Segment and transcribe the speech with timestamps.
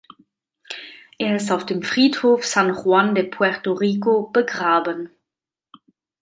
[1.19, 5.11] Er ist auf dem Friedhof San Juan de Puerto Rico begraben.